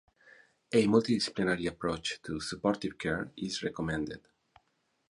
A 0.73 0.87
multidisciplinary 0.87 1.67
approach 1.67 2.19
to 2.23 2.39
supportive 2.39 2.97
care 2.97 3.31
is 3.37 3.61
recommended. 3.61 4.21